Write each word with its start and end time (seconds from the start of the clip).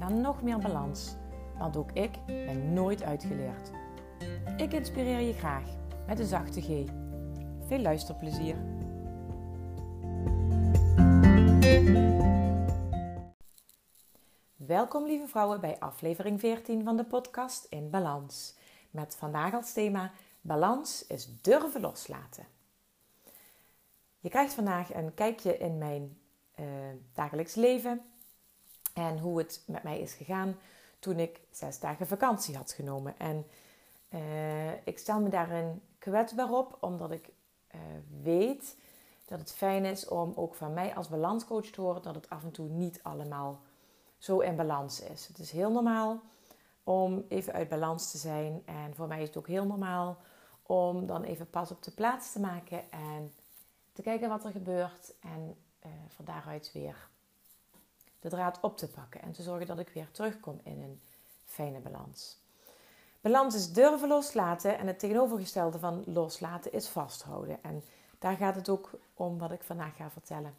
naar 0.00 0.12
nog 0.12 0.42
meer 0.42 0.58
balans. 0.58 1.16
Want 1.58 1.76
ook 1.76 1.92
ik 1.92 2.10
ben 2.26 2.72
nooit 2.72 3.02
uitgeleerd. 3.02 3.70
Ik 4.56 4.72
inspireer 4.72 5.20
je 5.20 5.32
graag 5.32 5.64
met 6.06 6.18
een 6.18 6.26
zachte 6.26 6.60
G. 6.60 6.66
Veel 7.66 7.78
luisterplezier. 7.78 8.56
Welkom 14.56 15.06
lieve 15.06 15.26
vrouwen 15.26 15.60
bij 15.60 15.78
aflevering 15.78 16.40
14 16.40 16.84
van 16.84 16.96
de 16.96 17.04
podcast 17.04 17.64
In 17.64 17.90
Balans. 17.90 18.56
Met 18.90 19.16
vandaag 19.16 19.54
als 19.54 19.72
thema 19.72 20.12
Balans 20.40 21.06
is 21.06 21.40
durven 21.40 21.80
loslaten. 21.80 22.46
Je 24.18 24.28
krijgt 24.28 24.54
vandaag 24.54 24.94
een 24.94 25.14
kijkje 25.14 25.58
in 25.58 25.78
mijn 25.78 26.18
uh, 26.60 26.66
dagelijks 27.12 27.54
leven 27.54 28.09
en 28.92 29.18
hoe 29.18 29.38
het 29.38 29.62
met 29.66 29.82
mij 29.82 30.00
is 30.00 30.12
gegaan 30.12 30.56
toen 30.98 31.18
ik 31.18 31.40
zes 31.50 31.80
dagen 31.80 32.06
vakantie 32.06 32.56
had 32.56 32.72
genomen. 32.72 33.14
En 33.18 33.46
uh, 34.10 34.86
ik 34.86 34.98
stel 34.98 35.20
me 35.20 35.28
daarin 35.28 35.82
kwetsbaar 35.98 36.50
op, 36.50 36.76
omdat 36.80 37.10
ik 37.10 37.28
uh, 37.74 37.80
weet 38.22 38.76
dat 39.24 39.38
het 39.38 39.52
fijn 39.52 39.84
is 39.84 40.08
om 40.08 40.32
ook 40.36 40.54
van 40.54 40.74
mij 40.74 40.94
als 40.94 41.08
balanscoach 41.08 41.66
te 41.66 41.80
horen 41.80 42.02
dat 42.02 42.14
het 42.14 42.30
af 42.30 42.42
en 42.42 42.50
toe 42.50 42.68
niet 42.68 43.02
allemaal 43.02 43.60
zo 44.18 44.38
in 44.38 44.56
balans 44.56 45.00
is. 45.00 45.26
Het 45.26 45.38
is 45.38 45.50
heel 45.50 45.72
normaal 45.72 46.20
om 46.84 47.24
even 47.28 47.52
uit 47.52 47.68
balans 47.68 48.10
te 48.10 48.18
zijn. 48.18 48.62
En 48.64 48.94
voor 48.94 49.08
mij 49.08 49.20
is 49.20 49.28
het 49.28 49.36
ook 49.36 49.46
heel 49.46 49.66
normaal 49.66 50.18
om 50.62 51.06
dan 51.06 51.22
even 51.22 51.50
pas 51.50 51.70
op 51.70 51.82
de 51.82 51.90
plaats 51.90 52.32
te 52.32 52.40
maken 52.40 52.90
en 52.90 53.32
te 53.92 54.02
kijken 54.02 54.28
wat 54.28 54.44
er 54.44 54.50
gebeurt. 54.50 55.14
En 55.20 55.56
uh, 55.86 55.92
van 56.08 56.24
daaruit 56.24 56.72
weer 56.72 57.08
de 58.20 58.28
draad 58.28 58.58
op 58.60 58.76
te 58.76 58.88
pakken 58.88 59.22
en 59.22 59.32
te 59.32 59.42
zorgen 59.42 59.66
dat 59.66 59.78
ik 59.78 59.88
weer 59.88 60.10
terugkom 60.10 60.60
in 60.62 60.82
een 60.82 61.00
fijne 61.44 61.78
balans. 61.78 62.38
Balans 63.20 63.54
is 63.54 63.72
durven 63.72 64.08
loslaten 64.08 64.78
en 64.78 64.86
het 64.86 64.98
tegenovergestelde 64.98 65.78
van 65.78 66.02
loslaten 66.06 66.72
is 66.72 66.88
vasthouden. 66.88 67.62
En 67.62 67.84
daar 68.18 68.36
gaat 68.36 68.54
het 68.54 68.68
ook 68.68 68.90
om 69.14 69.38
wat 69.38 69.50
ik 69.50 69.62
vandaag 69.62 69.96
ga 69.96 70.10
vertellen. 70.10 70.54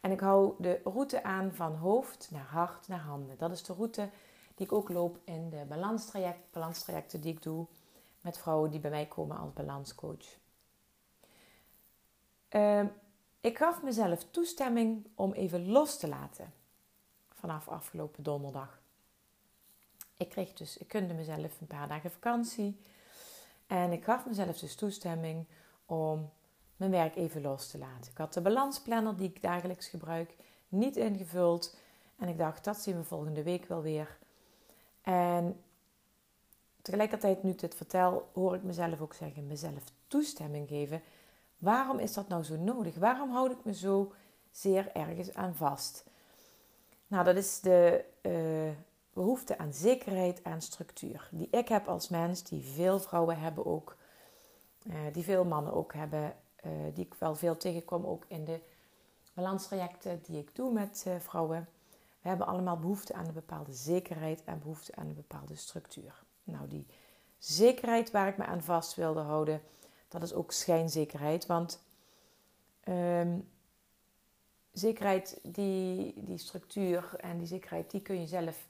En 0.00 0.10
ik 0.10 0.20
hou 0.20 0.54
de 0.58 0.80
route 0.84 1.22
aan 1.22 1.54
van 1.54 1.74
hoofd 1.74 2.28
naar 2.30 2.46
hart 2.46 2.88
naar 2.88 3.00
handen. 3.00 3.38
Dat 3.38 3.50
is 3.50 3.62
de 3.62 3.72
route 3.72 4.10
die 4.54 4.66
ik 4.66 4.72
ook 4.72 4.88
loop 4.88 5.18
in 5.24 5.50
de 5.50 5.64
balanstraject, 5.68 6.50
balanstrajecten 6.52 7.20
die 7.20 7.32
ik 7.32 7.42
doe 7.42 7.66
met 8.20 8.38
vrouwen 8.38 8.70
die 8.70 8.80
bij 8.80 8.90
mij 8.90 9.06
komen 9.06 9.38
als 9.38 9.52
balanscoach. 9.52 10.36
Uh, 12.50 12.84
ik 13.40 13.58
gaf 13.58 13.82
mezelf 13.82 14.24
toestemming 14.30 15.06
om 15.14 15.32
even 15.32 15.68
los 15.68 15.98
te 15.98 16.08
laten 16.08 16.52
vanaf 17.32 17.68
afgelopen 17.68 18.22
donderdag. 18.22 18.80
Ik 20.16 20.28
kreeg 20.28 20.52
dus, 20.52 20.76
ik 20.76 20.88
kunde 20.88 21.14
mezelf 21.14 21.60
een 21.60 21.66
paar 21.66 21.88
dagen 21.88 22.10
vakantie 22.10 22.80
en 23.66 23.92
ik 23.92 24.04
gaf 24.04 24.26
mezelf 24.26 24.58
dus 24.58 24.74
toestemming 24.74 25.46
om 25.86 26.30
mijn 26.76 26.90
werk 26.90 27.16
even 27.16 27.42
los 27.42 27.70
te 27.70 27.78
laten. 27.78 28.10
Ik 28.10 28.18
had 28.18 28.32
de 28.32 28.40
balansplanner 28.40 29.16
die 29.16 29.28
ik 29.28 29.42
dagelijks 29.42 29.88
gebruik 29.88 30.34
niet 30.68 30.96
ingevuld 30.96 31.76
en 32.16 32.28
ik 32.28 32.38
dacht 32.38 32.64
dat 32.64 32.76
zien 32.76 32.96
we 32.96 33.04
volgende 33.04 33.42
week 33.42 33.64
wel 33.64 33.82
weer. 33.82 34.18
En 35.02 35.62
tegelijkertijd 36.82 37.42
nu 37.42 37.50
ik 37.50 37.58
dit 37.58 37.74
vertel, 37.74 38.28
hoor 38.32 38.54
ik 38.54 38.62
mezelf 38.62 39.00
ook 39.00 39.14
zeggen, 39.14 39.46
mezelf 39.46 39.82
toestemming 40.06 40.68
geven 40.68 41.02
Waarom 41.58 41.98
is 41.98 42.12
dat 42.12 42.28
nou 42.28 42.42
zo 42.42 42.56
nodig? 42.56 42.94
Waarom 42.94 43.30
houd 43.30 43.50
ik 43.50 43.64
me 43.64 43.74
zo 43.74 44.12
zeer 44.50 44.90
ergens 44.92 45.34
aan 45.34 45.54
vast? 45.54 46.04
Nou, 47.06 47.24
dat 47.24 47.36
is 47.36 47.60
de 47.60 48.04
uh, 48.22 48.70
behoefte 49.12 49.58
aan 49.58 49.72
zekerheid, 49.72 50.44
aan 50.44 50.62
structuur. 50.62 51.28
Die 51.32 51.48
ik 51.50 51.68
heb 51.68 51.88
als 51.88 52.08
mens, 52.08 52.42
die 52.42 52.62
veel 52.62 53.00
vrouwen 53.00 53.38
hebben 53.38 53.66
ook, 53.66 53.96
uh, 54.86 54.94
die 55.12 55.24
veel 55.24 55.44
mannen 55.44 55.72
ook 55.72 55.94
hebben, 55.94 56.34
uh, 56.66 56.72
die 56.94 57.04
ik 57.04 57.14
wel 57.14 57.34
veel 57.34 57.56
tegenkom 57.56 58.06
ook 58.06 58.24
in 58.28 58.44
de 58.44 58.60
balanstrajecten 59.34 60.20
die 60.22 60.38
ik 60.38 60.54
doe 60.54 60.72
met 60.72 61.06
vrouwen. 61.18 61.68
We 62.20 62.28
hebben 62.28 62.46
allemaal 62.46 62.78
behoefte 62.78 63.14
aan 63.14 63.26
een 63.26 63.32
bepaalde 63.32 63.72
zekerheid 63.72 64.44
en 64.44 64.58
behoefte 64.58 64.94
aan 64.94 65.06
een 65.06 65.14
bepaalde 65.14 65.56
structuur. 65.56 66.22
Nou, 66.44 66.68
die 66.68 66.86
zekerheid 67.38 68.10
waar 68.10 68.28
ik 68.28 68.36
me 68.36 68.44
aan 68.44 68.62
vast 68.62 68.94
wilde 68.94 69.20
houden, 69.20 69.62
dat 70.08 70.22
is 70.22 70.34
ook 70.34 70.52
schijnzekerheid. 70.52 71.46
Want 71.46 71.82
um, 72.88 73.48
zekerheid, 74.72 75.40
die, 75.42 76.14
die 76.16 76.38
structuur 76.38 77.14
en 77.16 77.38
die 77.38 77.46
zekerheid, 77.46 77.90
die 77.90 78.02
kun 78.02 78.20
je 78.20 78.26
zelf 78.26 78.66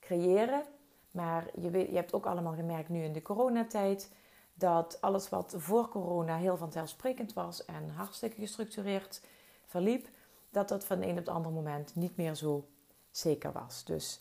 creëren. 0.00 0.64
Maar 1.10 1.50
je, 1.60 1.70
weet, 1.70 1.88
je 1.88 1.94
hebt 1.94 2.12
ook 2.12 2.26
allemaal 2.26 2.54
gemerkt 2.54 2.88
nu 2.88 3.02
in 3.02 3.12
de 3.12 3.22
coronatijd 3.22 4.10
dat 4.54 5.00
alles 5.00 5.28
wat 5.28 5.54
voor 5.56 5.88
corona 5.88 6.36
heel 6.36 6.56
vanzelfsprekend 6.56 7.32
was 7.32 7.64
en 7.64 7.90
hartstikke 7.90 8.40
gestructureerd 8.40 9.20
verliep, 9.66 10.08
dat 10.50 10.68
dat 10.68 10.84
van 10.84 11.02
een 11.02 11.10
op 11.10 11.16
het 11.16 11.28
andere 11.28 11.54
moment 11.54 11.94
niet 11.94 12.16
meer 12.16 12.34
zo 12.34 12.68
zeker 13.10 13.52
was. 13.52 13.84
Dus 13.84 14.20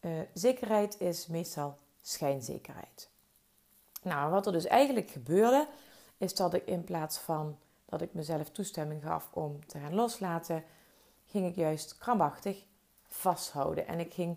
uh, 0.00 0.20
zekerheid 0.34 1.00
is 1.00 1.26
meestal 1.26 1.78
schijnzekerheid. 2.02 3.10
Nou, 4.02 4.30
wat 4.30 4.46
er 4.46 4.52
dus 4.52 4.66
eigenlijk 4.66 5.10
gebeurde, 5.10 5.68
is 6.24 6.34
dat 6.34 6.54
ik 6.54 6.66
in 6.66 6.84
plaats 6.84 7.18
van 7.18 7.56
dat 7.84 8.00
ik 8.00 8.14
mezelf 8.14 8.50
toestemming 8.50 9.02
gaf 9.02 9.30
om 9.32 9.66
te 9.66 9.78
gaan 9.78 9.94
loslaten, 9.94 10.64
ging 11.24 11.46
ik 11.46 11.54
juist 11.54 11.98
krampachtig 11.98 12.64
vasthouden. 13.08 13.86
En 13.86 14.00
ik 14.00 14.12
ging, 14.12 14.36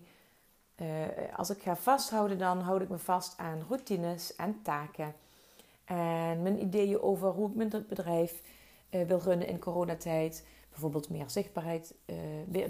uh, 0.76 0.88
als 1.36 1.50
ik 1.50 1.62
ga 1.62 1.76
vasthouden, 1.76 2.38
dan 2.38 2.60
houd 2.60 2.82
ik 2.82 2.90
me 2.90 2.98
vast 2.98 3.38
aan 3.38 3.66
routines 3.68 4.36
en 4.36 4.62
taken. 4.62 5.14
En 5.86 6.42
mijn 6.42 6.62
ideeën 6.62 7.02
over 7.02 7.30
hoe 7.30 7.50
ik 7.50 7.56
mijn 7.56 7.86
bedrijf 7.88 8.42
uh, 8.90 9.08
wil 9.08 9.20
runnen 9.20 9.48
in 9.48 9.60
coronatijd. 9.60 10.46
Bijvoorbeeld 10.70 11.10
meer 11.10 11.30
zichtbaarheid, 11.30 11.94
uh, 12.06 12.18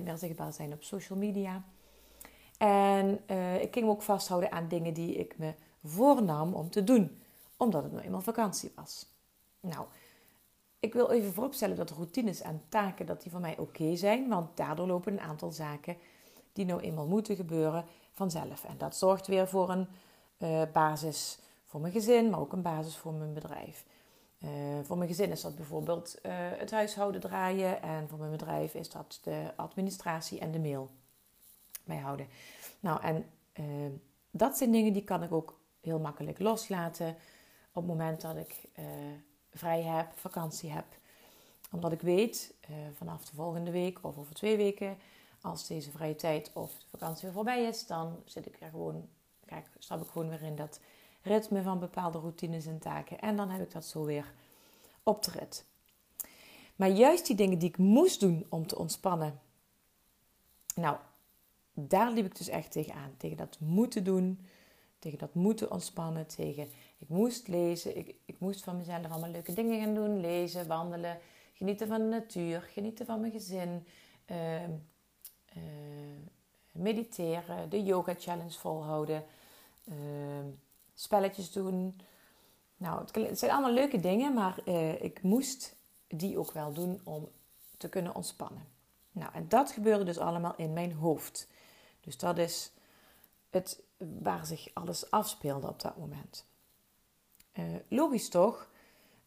meer 0.03 0.17
zichtbaar 0.17 0.53
zijn 0.53 0.73
op 0.73 0.83
social 0.83 1.19
media. 1.19 1.63
En 2.57 3.19
ik 3.61 3.73
ging 3.73 3.85
me 3.85 3.91
ook 3.91 4.01
vasthouden 4.01 4.51
aan 4.51 4.67
dingen 4.67 4.93
die 4.93 5.15
ik 5.15 5.37
me 5.37 5.53
voornam 5.83 6.53
om 6.53 6.69
te 6.69 6.83
doen 6.83 7.21
omdat 7.57 7.83
het 7.83 7.91
nou 7.91 8.03
eenmaal 8.05 8.21
vakantie 8.21 8.71
was. 8.75 9.05
Nou, 9.59 9.85
ik 10.79 10.93
wil 10.93 11.11
even 11.11 11.33
vooropstellen 11.33 11.75
dat 11.75 11.89
routines 11.89 12.41
en 12.41 12.61
taken 12.69 13.05
dat 13.05 13.21
die 13.21 13.31
voor 13.31 13.39
mij 13.39 13.57
oké 13.57 13.95
zijn, 13.95 14.27
want 14.27 14.57
daardoor 14.57 14.87
lopen 14.87 15.13
een 15.13 15.19
aantal 15.19 15.51
zaken 15.51 15.97
die 16.53 16.65
nou 16.65 16.81
eenmaal 16.81 17.07
moeten 17.07 17.35
gebeuren 17.35 17.85
vanzelf. 18.13 18.63
En 18.63 18.77
dat 18.77 18.95
zorgt 18.95 19.27
weer 19.27 19.47
voor 19.47 19.69
een 19.69 19.87
uh, 20.37 20.61
basis 20.73 21.39
voor 21.65 21.81
mijn 21.81 21.93
gezin, 21.93 22.29
maar 22.29 22.39
ook 22.39 22.53
een 22.53 22.61
basis 22.61 22.97
voor 22.97 23.13
mijn 23.13 23.33
bedrijf. 23.33 23.85
Uh, 24.39 24.49
voor 24.83 24.97
mijn 24.97 25.09
gezin 25.09 25.31
is 25.31 25.41
dat 25.41 25.55
bijvoorbeeld 25.55 26.15
uh, 26.25 26.31
het 26.33 26.71
huishouden 26.71 27.21
draaien 27.21 27.81
en 27.81 28.07
voor 28.09 28.19
mijn 28.19 28.31
bedrijf 28.31 28.73
is 28.73 28.89
dat 28.89 29.19
de 29.23 29.51
administratie 29.55 30.39
en 30.39 30.51
de 30.51 30.59
mail 30.59 30.89
bijhouden. 31.83 32.27
Nou, 32.79 33.01
en 33.01 33.25
dat 34.31 34.57
zijn 34.57 34.71
dingen 34.71 34.93
die 34.93 35.03
kan 35.03 35.23
ik 35.23 35.31
ook 35.31 35.59
heel 35.81 35.99
makkelijk 35.99 36.39
loslaten 36.39 37.15
op 37.77 37.87
het 37.87 37.97
moment 37.97 38.21
dat 38.21 38.35
ik 38.35 38.65
uh, 38.79 38.85
vrij 39.49 39.81
heb, 39.81 40.07
vakantie 40.15 40.69
heb. 40.69 40.85
Omdat 41.71 41.91
ik 41.91 42.01
weet, 42.01 42.53
uh, 42.69 42.75
vanaf 42.93 43.25
de 43.25 43.35
volgende 43.35 43.71
week 43.71 43.99
of 44.01 44.17
over 44.17 44.33
twee 44.33 44.57
weken, 44.57 44.97
als 45.41 45.67
deze 45.67 45.91
vrije 45.91 46.15
tijd 46.15 46.51
of 46.53 46.71
de 46.71 46.85
vakantie 46.89 47.23
weer 47.23 47.33
voorbij 47.33 47.63
is, 47.63 47.85
dan 47.85 48.15
zit 48.25 48.45
ik 48.45 48.57
er 48.59 48.69
gewoon, 48.69 49.07
kijk, 49.45 49.67
stap 49.77 50.01
ik 50.01 50.09
gewoon 50.09 50.29
weer 50.29 50.41
in 50.41 50.55
dat 50.55 50.79
ritme 51.21 51.61
van 51.61 51.79
bepaalde 51.79 52.19
routines 52.19 52.65
en 52.65 52.79
taken. 52.79 53.19
En 53.19 53.35
dan 53.35 53.49
heb 53.49 53.61
ik 53.61 53.71
dat 53.71 53.85
zo 53.85 54.03
weer 54.03 54.33
op 55.03 55.23
de 55.23 55.31
rit. 55.31 55.65
Maar 56.75 56.89
juist 56.89 57.27
die 57.27 57.35
dingen 57.35 57.59
die 57.59 57.69
ik 57.69 57.77
moest 57.77 58.19
doen 58.19 58.45
om 58.49 58.67
te 58.67 58.77
ontspannen, 58.77 59.39
nou, 60.75 60.97
daar 61.73 62.11
liep 62.11 62.25
ik 62.25 62.37
dus 62.37 62.47
echt 62.47 62.71
tegenaan. 62.71 63.13
Tegen 63.17 63.37
dat 63.37 63.59
moeten 63.59 64.03
doen, 64.03 64.47
tegen 64.99 65.17
dat 65.17 65.33
moeten 65.33 65.71
ontspannen, 65.71 66.27
tegen 66.27 66.69
ik 66.97 67.09
moest 67.09 67.47
lezen, 67.47 67.97
ik, 67.97 68.15
ik 68.25 68.39
moest 68.39 68.63
van 68.63 68.77
mezelf 68.77 69.11
allemaal 69.11 69.29
leuke 69.29 69.53
dingen 69.53 69.81
gaan 69.81 69.93
doen. 69.93 70.19
Lezen, 70.19 70.67
wandelen, 70.67 71.19
genieten 71.53 71.87
van 71.87 71.99
de 71.99 72.07
natuur, 72.07 72.61
genieten 72.61 73.05
van 73.05 73.19
mijn 73.19 73.31
gezin. 73.31 73.87
Uh, 74.31 74.63
uh, 74.63 74.69
mediteren, 76.71 77.69
de 77.69 77.83
yoga 77.83 78.13
challenge 78.17 78.59
volhouden, 78.59 79.25
ehm, 79.85 80.47
spelletjes 80.93 81.51
doen. 81.51 81.99
Nou, 82.77 83.05
het 83.11 83.39
zijn 83.39 83.51
allemaal 83.51 83.71
leuke 83.71 83.99
dingen, 83.99 84.33
maar 84.33 84.59
eh, 84.65 85.03
ik 85.03 85.21
moest 85.21 85.75
die 86.07 86.37
ook 86.37 86.51
wel 86.51 86.73
doen 86.73 87.01
om 87.03 87.29
te 87.77 87.89
kunnen 87.89 88.15
ontspannen. 88.15 88.67
Nou, 89.11 89.33
en 89.33 89.47
dat 89.47 89.71
gebeurde 89.71 90.03
dus 90.03 90.17
allemaal 90.17 90.53
in 90.55 90.73
mijn 90.73 90.93
hoofd. 90.93 91.47
Dus 92.01 92.17
dat 92.17 92.37
is 92.37 92.71
het 93.49 93.81
waar 93.97 94.45
zich 94.45 94.69
alles 94.73 95.11
afspeelde 95.11 95.67
op 95.67 95.81
dat 95.81 95.97
moment. 95.97 96.45
Uh, 97.59 97.63
logisch 97.87 98.29
toch, 98.29 98.69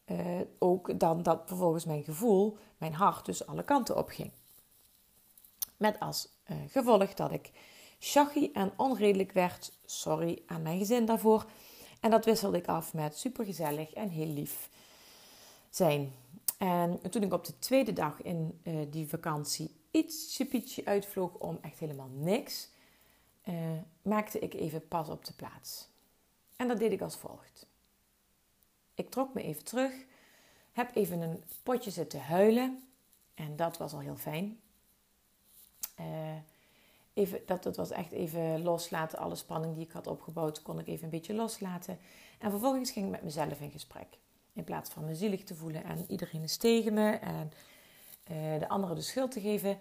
uh, 0.05 0.41
ook 0.59 0.99
dan 0.99 1.23
dat 1.23 1.41
vervolgens 1.45 1.85
mijn 1.85 2.03
gevoel, 2.03 2.57
mijn 2.77 2.93
hart 2.93 3.25
dus 3.25 3.45
alle 3.45 3.63
kanten 3.63 3.97
op 3.97 4.09
ging. 4.09 4.31
Met 5.77 5.99
als 5.99 6.29
uh, 6.51 6.57
gevolg 6.67 7.13
dat 7.13 7.31
ik 7.31 7.51
shaggy 7.99 8.49
en 8.53 8.71
onredelijk 8.77 9.31
werd. 9.31 9.73
Sorry 9.85 10.41
aan 10.45 10.61
mijn 10.61 10.77
gezin 10.77 11.05
daarvoor. 11.05 11.45
En 11.99 12.11
dat 12.11 12.25
wisselde 12.25 12.57
ik 12.57 12.67
af 12.67 12.93
met 12.93 13.17
supergezellig 13.17 13.93
en 13.93 14.09
heel 14.09 14.27
lief 14.27 14.69
zijn. 15.69 16.13
En 16.57 16.99
toen 17.09 17.23
ik 17.23 17.33
op 17.33 17.45
de 17.45 17.59
tweede 17.59 17.93
dag 17.93 18.21
in 18.21 18.61
die 18.89 19.07
vakantie 19.07 19.75
ietsje 19.91 20.45
pietje 20.45 20.85
uitvloog 20.85 21.33
om 21.33 21.57
echt 21.61 21.79
helemaal 21.79 22.09
niks, 22.11 22.69
maakte 24.01 24.39
ik 24.39 24.53
even 24.53 24.87
pas 24.87 25.09
op 25.09 25.25
de 25.25 25.33
plaats. 25.33 25.89
En 26.55 26.67
dat 26.67 26.79
deed 26.79 26.91
ik 26.91 27.01
als 27.01 27.15
volgt. 27.15 27.69
Ik 28.95 29.09
trok 29.09 29.33
me 29.33 29.41
even 29.41 29.63
terug, 29.63 29.93
heb 30.71 30.95
even 30.95 31.21
een 31.21 31.43
potje 31.63 31.91
zitten 31.91 32.21
huilen 32.21 32.83
en 33.33 33.55
dat 33.55 33.77
was 33.77 33.93
al 33.93 33.99
heel 33.99 34.17
fijn. 34.17 34.59
Uh, 35.99 36.05
even, 37.13 37.41
dat, 37.45 37.63
dat 37.63 37.75
was 37.75 37.91
echt 37.91 38.11
even 38.11 38.63
loslaten. 38.63 39.19
Alle 39.19 39.35
spanning 39.35 39.75
die 39.75 39.85
ik 39.85 39.91
had 39.91 40.07
opgebouwd, 40.07 40.61
kon 40.61 40.79
ik 40.79 40.87
even 40.87 41.03
een 41.03 41.09
beetje 41.09 41.33
loslaten. 41.33 41.99
En 42.39 42.49
vervolgens 42.49 42.91
ging 42.91 43.05
ik 43.05 43.11
met 43.11 43.23
mezelf 43.23 43.61
in 43.61 43.71
gesprek. 43.71 44.07
In 44.53 44.63
plaats 44.63 44.89
van 44.89 45.05
me 45.05 45.15
zielig 45.15 45.43
te 45.43 45.55
voelen 45.55 45.83
en 45.83 46.05
iedereen 46.07 46.43
is 46.43 46.57
tegen 46.57 46.93
me 46.93 47.11
en 47.11 47.51
uh, 48.31 48.59
de 48.59 48.67
anderen 48.67 48.95
de 48.95 49.01
schuld 49.01 49.31
te 49.31 49.41
geven, 49.41 49.79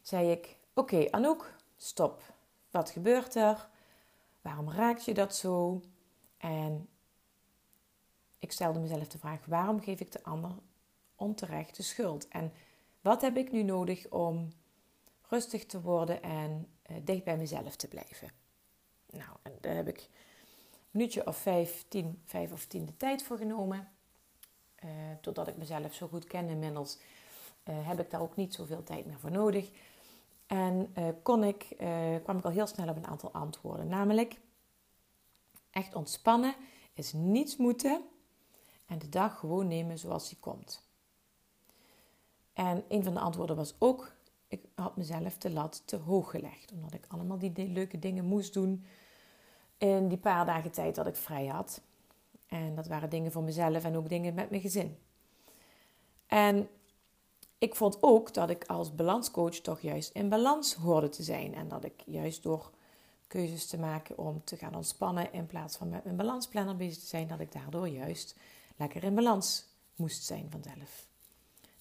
zei 0.00 0.30
ik: 0.30 0.56
Oké, 0.74 1.10
Anouk, 1.10 1.54
stop. 1.76 2.22
Wat 2.70 2.90
gebeurt 2.90 3.34
er? 3.34 3.68
Waarom 4.40 4.70
raakt 4.70 5.04
je 5.04 5.14
dat 5.14 5.36
zo? 5.36 5.80
En 6.38 6.88
ik 8.42 8.52
stelde 8.52 8.78
mezelf 8.78 9.08
de 9.08 9.18
vraag: 9.18 9.46
waarom 9.46 9.80
geef 9.80 10.00
ik 10.00 10.12
de 10.12 10.22
ander 10.22 10.50
onterecht 11.14 11.76
de 11.76 11.82
schuld? 11.82 12.28
En 12.28 12.52
wat 13.00 13.20
heb 13.20 13.36
ik 13.36 13.52
nu 13.52 13.62
nodig 13.62 14.08
om 14.08 14.48
rustig 15.28 15.66
te 15.66 15.80
worden 15.80 16.22
en 16.22 16.68
uh, 16.90 16.96
dicht 17.04 17.24
bij 17.24 17.36
mezelf 17.36 17.76
te 17.76 17.88
blijven? 17.88 18.30
Nou, 19.10 19.30
en 19.42 19.52
daar 19.60 19.74
heb 19.74 19.88
ik 19.88 19.98
een 19.98 20.08
minuutje 20.90 21.26
of 21.26 21.36
vijf, 21.36 21.84
tien, 21.88 22.22
vijf 22.24 22.52
of 22.52 22.66
tien 22.66 22.86
de 22.86 22.96
tijd 22.96 23.22
voor 23.22 23.36
genomen. 23.36 23.88
Uh, 24.84 24.90
doordat 25.20 25.48
ik 25.48 25.56
mezelf 25.56 25.94
zo 25.94 26.08
goed 26.08 26.24
ken 26.24 26.48
inmiddels, 26.48 26.98
uh, 27.64 27.88
heb 27.88 28.00
ik 28.00 28.10
daar 28.10 28.20
ook 28.20 28.36
niet 28.36 28.54
zoveel 28.54 28.82
tijd 28.82 29.06
meer 29.06 29.18
voor 29.18 29.30
nodig. 29.30 29.70
En 30.46 30.94
kon 31.22 31.44
ik, 31.44 31.76
kwam 32.22 32.38
ik 32.38 32.44
al 32.44 32.50
heel 32.50 32.66
snel 32.66 32.88
op 32.88 32.96
een 32.96 33.06
aantal 33.06 33.32
antwoorden. 33.32 33.88
Namelijk, 33.88 34.40
echt 35.70 35.94
ontspannen 35.94 36.54
is 36.94 37.12
niets 37.12 37.56
moeten 37.56 38.04
en 38.92 38.98
de 38.98 39.08
dag 39.08 39.38
gewoon 39.38 39.68
nemen 39.68 39.98
zoals 39.98 40.28
die 40.28 40.38
komt. 40.40 40.82
En 42.52 42.84
een 42.88 43.04
van 43.04 43.14
de 43.14 43.20
antwoorden 43.20 43.56
was 43.56 43.74
ook: 43.78 44.12
ik 44.48 44.64
had 44.74 44.96
mezelf 44.96 45.38
de 45.38 45.50
lat 45.50 45.82
te 45.84 45.96
hoog 45.96 46.30
gelegd, 46.30 46.72
omdat 46.72 46.94
ik 46.94 47.04
allemaal 47.08 47.38
die 47.38 47.68
leuke 47.68 47.98
dingen 47.98 48.24
moest 48.24 48.52
doen 48.52 48.84
in 49.78 50.08
die 50.08 50.18
paar 50.18 50.46
dagen 50.46 50.70
tijd 50.70 50.94
dat 50.94 51.06
ik 51.06 51.16
vrij 51.16 51.46
had. 51.46 51.80
En 52.46 52.74
dat 52.74 52.86
waren 52.86 53.10
dingen 53.10 53.32
voor 53.32 53.42
mezelf 53.42 53.84
en 53.84 53.96
ook 53.96 54.08
dingen 54.08 54.34
met 54.34 54.50
mijn 54.50 54.62
gezin. 54.62 54.98
En 56.26 56.68
ik 57.58 57.74
vond 57.74 57.98
ook 58.00 58.34
dat 58.34 58.50
ik 58.50 58.64
als 58.64 58.94
balanscoach 58.94 59.54
toch 59.54 59.80
juist 59.80 60.10
in 60.10 60.28
balans 60.28 60.74
hoorde 60.74 61.08
te 61.08 61.22
zijn. 61.22 61.54
En 61.54 61.68
dat 61.68 61.84
ik 61.84 62.02
juist 62.06 62.42
door 62.42 62.70
keuzes 63.26 63.66
te 63.66 63.78
maken 63.78 64.18
om 64.18 64.44
te 64.44 64.56
gaan 64.56 64.74
ontspannen 64.74 65.32
in 65.32 65.46
plaats 65.46 65.76
van 65.76 65.88
met 65.88 66.04
mijn 66.04 66.16
balansplanner 66.16 66.76
bezig 66.76 67.02
te 67.02 67.06
zijn, 67.06 67.28
dat 67.28 67.40
ik 67.40 67.52
daardoor 67.52 67.88
juist 67.88 68.36
lekker 68.76 69.04
in 69.04 69.14
balans 69.14 69.66
moest 69.96 70.24
zijn 70.24 70.50
vanzelf. 70.50 71.06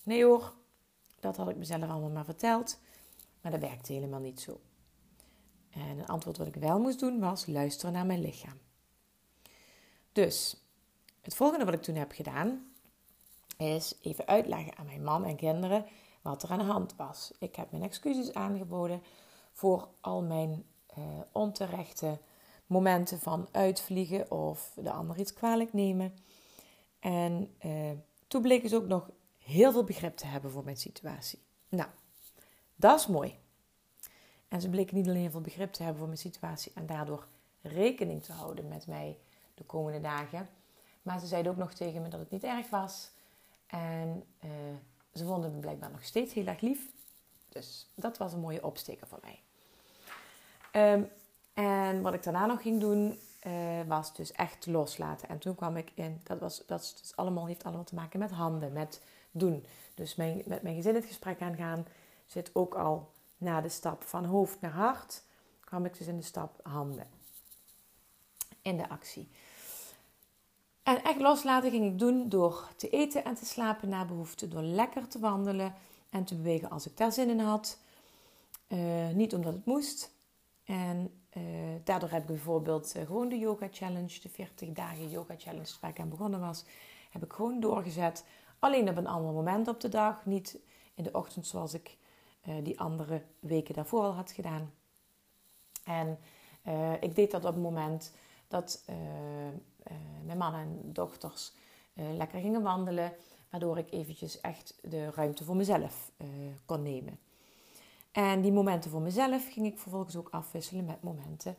Nee 0.03 0.25
hoor, 0.25 0.53
dat 1.19 1.37
had 1.37 1.49
ik 1.49 1.55
mezelf 1.55 1.81
allemaal 1.81 2.09
maar 2.09 2.25
verteld, 2.25 2.79
maar 3.41 3.51
dat 3.51 3.61
werkte 3.61 3.93
helemaal 3.93 4.19
niet 4.19 4.41
zo. 4.41 4.59
En 5.69 5.81
een 5.81 6.07
antwoord 6.07 6.37
wat 6.37 6.47
ik 6.47 6.55
wel 6.55 6.79
moest 6.79 6.99
doen 6.99 7.19
was 7.19 7.45
luisteren 7.45 7.93
naar 7.93 8.05
mijn 8.05 8.21
lichaam. 8.21 8.59
Dus 10.11 10.57
het 11.21 11.35
volgende 11.35 11.65
wat 11.65 11.73
ik 11.73 11.81
toen 11.81 11.95
heb 11.95 12.11
gedaan 12.11 12.71
is 13.57 13.95
even 14.01 14.27
uitleggen 14.27 14.77
aan 14.77 14.85
mijn 14.85 15.03
man 15.03 15.25
en 15.25 15.35
kinderen 15.35 15.85
wat 16.21 16.43
er 16.43 16.49
aan 16.49 16.57
de 16.57 16.63
hand 16.63 16.95
was. 16.95 17.31
Ik 17.39 17.55
heb 17.55 17.71
mijn 17.71 17.83
excuses 17.83 18.33
aangeboden 18.33 19.01
voor 19.51 19.87
al 20.01 20.23
mijn 20.23 20.65
uh, 20.97 21.03
onterechte 21.31 22.19
momenten 22.65 23.19
van 23.19 23.47
uitvliegen 23.51 24.31
of 24.31 24.73
de 24.75 24.91
ander 24.91 25.19
iets 25.19 25.33
kwalijk 25.33 25.73
nemen. 25.73 26.13
En 27.01 27.55
uh, 27.65 27.91
toen 28.27 28.41
bleken 28.41 28.69
ze 28.69 28.75
ook 28.75 28.87
nog 28.87 29.09
heel 29.37 29.71
veel 29.71 29.83
begrip 29.83 30.17
te 30.17 30.25
hebben 30.25 30.51
voor 30.51 30.63
mijn 30.63 30.77
situatie. 30.77 31.39
Nou, 31.69 31.89
dat 32.75 32.99
is 32.99 33.07
mooi. 33.07 33.39
En 34.47 34.61
ze 34.61 34.69
bleken 34.69 34.95
niet 34.95 35.07
alleen 35.07 35.21
heel 35.21 35.31
veel 35.31 35.41
begrip 35.41 35.73
te 35.73 35.81
hebben 35.81 35.99
voor 35.99 36.07
mijn 36.07 36.19
situatie 36.19 36.71
en 36.75 36.85
daardoor 36.85 37.27
rekening 37.61 38.23
te 38.23 38.31
houden 38.31 38.67
met 38.67 38.87
mij 38.87 39.17
de 39.53 39.63
komende 39.63 40.01
dagen. 40.01 40.49
Maar 41.01 41.19
ze 41.19 41.27
zeiden 41.27 41.51
ook 41.51 41.57
nog 41.57 41.73
tegen 41.73 42.01
me 42.01 42.09
dat 42.09 42.19
het 42.19 42.31
niet 42.31 42.43
erg 42.43 42.69
was. 42.69 43.11
En 43.67 44.23
uh, 44.43 44.51
ze 45.13 45.25
vonden 45.25 45.53
me 45.53 45.59
blijkbaar 45.59 45.91
nog 45.91 46.03
steeds 46.03 46.33
heel 46.33 46.45
erg 46.45 46.61
lief. 46.61 46.91
Dus 47.49 47.89
dat 47.95 48.17
was 48.17 48.33
een 48.33 48.39
mooie 48.39 48.63
opsteker 48.63 49.07
voor 49.07 49.19
mij. 49.21 49.39
Um, 50.93 51.09
en 51.53 52.01
wat 52.01 52.13
ik 52.13 52.23
daarna 52.23 52.45
nog 52.45 52.61
ging 52.61 52.79
doen, 52.79 53.19
uh, 53.47 53.81
was 53.87 54.15
dus 54.15 54.31
echt 54.31 54.65
loslaten. 54.65 55.29
En 55.29 55.37
toen 55.37 55.55
kwam 55.55 55.77
ik 55.77 55.91
in, 55.93 56.21
dat, 56.23 56.39
was, 56.39 56.63
dat 56.65 56.81
is 56.81 56.95
dus 57.01 57.15
allemaal, 57.15 57.47
heeft 57.47 57.63
allemaal 57.63 57.83
te 57.83 57.95
maken 57.95 58.19
met 58.19 58.31
handen, 58.31 58.73
met 58.73 59.01
doen. 59.31 59.65
Dus 59.93 60.15
mijn, 60.15 60.41
met 60.45 60.61
mijn 60.61 60.75
gezin 60.75 60.95
het 60.95 61.05
gesprek 61.05 61.41
aangaan 61.41 61.85
zit 62.25 62.55
ook 62.55 62.75
al 62.75 63.11
na 63.37 63.61
de 63.61 63.69
stap 63.69 64.03
van 64.03 64.25
hoofd 64.25 64.61
naar 64.61 64.71
hart, 64.71 65.23
kwam 65.59 65.85
ik 65.85 65.97
dus 65.97 66.07
in 66.07 66.17
de 66.17 66.23
stap 66.23 66.59
handen. 66.63 67.07
In 68.61 68.77
de 68.77 68.89
actie. 68.89 69.29
En 70.83 71.03
echt 71.03 71.19
loslaten 71.19 71.71
ging 71.71 71.85
ik 71.85 71.99
doen 71.99 72.29
door 72.29 72.67
te 72.75 72.89
eten 72.89 73.23
en 73.23 73.35
te 73.35 73.45
slapen 73.45 73.89
naar 73.89 74.05
behoefte, 74.05 74.47
door 74.47 74.61
lekker 74.61 75.07
te 75.07 75.19
wandelen 75.19 75.75
en 76.09 76.23
te 76.23 76.35
bewegen 76.35 76.69
als 76.69 76.85
ik 76.85 76.97
daar 76.97 77.11
zin 77.11 77.29
in 77.29 77.39
had. 77.39 77.77
Uh, 78.67 79.09
niet 79.09 79.33
omdat 79.33 79.53
het 79.53 79.65
moest. 79.65 80.11
En 80.63 81.20
uh, 81.37 81.43
daardoor 81.83 82.09
heb 82.09 82.21
ik 82.21 82.27
bijvoorbeeld 82.27 82.95
uh, 82.95 83.05
gewoon 83.05 83.29
de 83.29 83.37
yoga 83.37 83.67
challenge, 83.71 84.19
de 84.19 84.29
40 84.29 84.69
dagen 84.69 85.09
yoga 85.09 85.33
challenge 85.37 85.71
waar 85.81 85.89
ik 85.89 85.99
aan 85.99 86.09
begonnen 86.09 86.39
was, 86.39 86.65
heb 87.11 87.23
ik 87.23 87.33
gewoon 87.33 87.59
doorgezet. 87.59 88.25
Alleen 88.59 88.89
op 88.89 88.97
een 88.97 89.07
ander 89.07 89.33
moment 89.33 89.67
op 89.67 89.79
de 89.79 89.89
dag, 89.89 90.25
niet 90.25 90.59
in 90.93 91.03
de 91.03 91.11
ochtend 91.11 91.47
zoals 91.47 91.73
ik 91.73 91.97
uh, 92.47 92.55
die 92.63 92.79
andere 92.79 93.21
weken 93.39 93.73
daarvoor 93.73 94.01
al 94.01 94.13
had 94.13 94.31
gedaan. 94.31 94.73
En 95.83 96.19
ik 96.99 97.15
deed 97.15 97.31
dat 97.31 97.45
op 97.45 97.53
het 97.53 97.63
moment 97.63 98.13
dat 98.47 98.83
mijn 100.23 100.37
man 100.37 100.53
en 100.53 100.79
dochters 100.83 101.53
lekker 101.93 102.39
gingen 102.39 102.61
wandelen, 102.61 103.13
waardoor 103.49 103.77
ik 103.77 103.91
eventjes 103.91 104.41
echt 104.41 104.79
de 104.81 105.09
ruimte 105.09 105.43
voor 105.43 105.55
mezelf 105.55 106.11
kon 106.65 106.81
nemen. 106.81 107.19
En 108.11 108.41
die 108.41 108.51
momenten 108.51 108.91
voor 108.91 109.01
mezelf 109.01 109.51
ging 109.51 109.65
ik 109.65 109.79
vervolgens 109.79 110.15
ook 110.15 110.29
afwisselen 110.29 110.85
met 110.85 111.03
momenten 111.03 111.55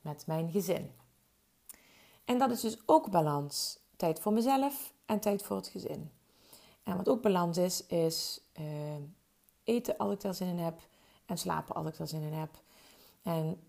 met 0.00 0.26
mijn 0.26 0.50
gezin. 0.50 0.90
En 2.24 2.38
dat 2.38 2.50
is 2.50 2.60
dus 2.60 2.78
ook 2.86 3.10
balans. 3.10 3.78
Tijd 3.96 4.20
voor 4.20 4.32
mezelf 4.32 4.92
en 5.06 5.20
tijd 5.20 5.42
voor 5.42 5.56
het 5.56 5.68
gezin. 5.68 6.10
En 6.82 6.96
wat 6.96 7.08
ook 7.08 7.22
balans 7.22 7.58
is, 7.58 7.86
is 7.86 8.40
uh, 8.60 8.66
eten 9.64 9.96
als 9.96 10.12
ik 10.12 10.20
daar 10.20 10.34
zin 10.34 10.48
in 10.48 10.58
heb 10.58 10.88
en 11.26 11.38
slapen 11.38 11.74
als 11.74 11.88
ik 11.88 11.96
daar 11.96 12.08
zin 12.08 12.22
in 12.22 12.32
heb. 12.32 12.62
En 13.22 13.60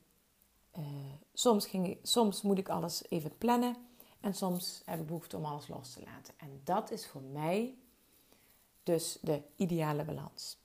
uh, 0.77 0.85
soms, 1.33 1.67
ging 1.67 1.97
soms 2.03 2.41
moet 2.41 2.57
ik 2.57 2.69
alles 2.69 3.09
even 3.09 3.37
plannen 3.37 3.75
en 4.19 4.33
soms 4.33 4.81
heb 4.85 4.99
ik 4.99 5.05
behoefte 5.05 5.37
om 5.37 5.45
alles 5.45 5.67
los 5.67 5.93
te 5.93 6.01
laten. 6.05 6.33
En 6.37 6.61
dat 6.63 6.91
is 6.91 7.07
voor 7.07 7.21
mij 7.21 7.77
dus 8.83 9.17
de 9.21 9.41
ideale 9.55 10.03
balans. 10.03 10.57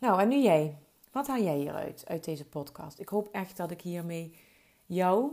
Nou, 0.00 0.20
en 0.20 0.28
nu 0.28 0.42
jij. 0.42 0.78
Wat 1.12 1.26
haal 1.26 1.42
jij 1.42 1.56
hieruit, 1.56 2.04
uit 2.08 2.24
deze 2.24 2.44
podcast? 2.44 2.98
Ik 2.98 3.08
hoop 3.08 3.28
echt 3.32 3.56
dat 3.56 3.70
ik 3.70 3.80
hiermee 3.80 4.38
jou 4.86 5.32